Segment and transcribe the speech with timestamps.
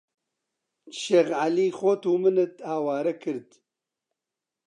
[0.99, 3.49] شێخ عەلی خۆت و منت ئاوارە کرد